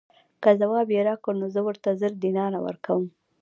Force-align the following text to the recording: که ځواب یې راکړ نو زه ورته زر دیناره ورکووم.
که 0.41 0.49
ځواب 0.61 0.87
یې 0.95 1.01
راکړ 1.09 1.33
نو 1.41 1.47
زه 1.55 1.61
ورته 1.67 1.89
زر 1.99 2.11
دیناره 2.23 2.59
ورکووم. 2.65 3.07